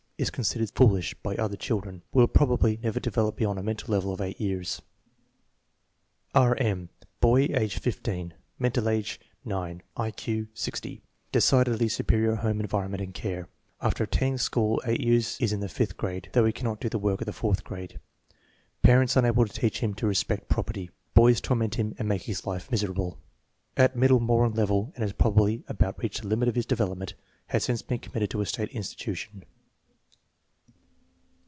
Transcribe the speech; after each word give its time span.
Is 0.17 0.29
considered 0.29 0.69
"foolish" 0.75 1.15
by 1.23 1.33
the 1.35 1.41
other 1.41 1.57
children. 1.57 2.03
Will 2.13 2.27
prob 2.27 2.51
ably 2.51 2.77
never 2.83 2.99
develop 2.99 3.37
beyond 3.37 3.57
a 3.57 3.63
mental 3.63 3.91
level 3.91 4.13
of 4.13 4.21
8 4.21 4.39
years. 4.39 4.79
R. 6.35 6.55
M. 6.57 6.89
Roy, 7.23 7.47
age 7.49 7.83
1!>; 7.83 8.31
mental 8.59 8.87
ar/e 8.87 9.03
0; 9.03 9.79
I 9.97 10.11
Q 10.11 10.47
W). 10.61 11.01
Decidedly 11.31 11.87
superior 11.89 12.35
liome 12.35 12.59
environment 12.59 13.01
and 13.01 13.15
care. 13.15 13.49
After 13.81 14.03
attending 14.03 14.37
school 14.37 14.79
eight 14.85 14.99
years 15.01 15.39
INTELLIGENCE 15.39 15.71
QUOTIENT 15.71 15.71
SIGNIFICANCE 15.71 15.73
83 15.73 15.79
is 15.79 15.79
in 15.79 15.87
fifth 15.87 15.97
grade, 15.97 16.29
though 16.33 16.45
he 16.45 16.53
cannot 16.53 16.79
do 16.79 16.87
the 16.89 16.99
work 17.03 17.21
of 17.21 17.25
the 17.25 17.33
fourth 17.33 17.63
grade. 17.63 17.99
Parents 18.83 19.15
unable 19.15 19.45
to 19.47 19.51
teach 19.59 19.79
him 19.79 19.95
to 19.95 20.05
respect 20.05 20.47
property. 20.49 20.91
Boys 21.15 21.41
torment 21.41 21.73
him 21.79 21.95
and 21.97 22.07
make 22.07 22.21
his 22.21 22.45
life 22.45 22.69
miserable. 22.69 23.17
At 23.75 23.95
middle 23.95 24.19
moron 24.19 24.51
level 24.53 24.91
and 24.93 25.01
has 25.01 25.13
probably 25.13 25.63
about 25.67 25.97
reached 25.97 26.21
the 26.21 26.27
limit 26.27 26.47
of 26.47 26.53
his 26.53 26.67
development. 26.67 27.15
Has 27.47 27.63
since 27.63 27.81
been 27.81 27.97
committed 27.97 28.29
to 28.29 28.41
a 28.41 28.45
state 28.45 28.69
institution. 28.69 29.45